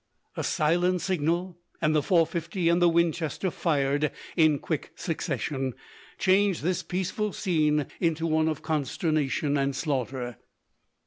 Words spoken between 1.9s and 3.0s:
the .450 and the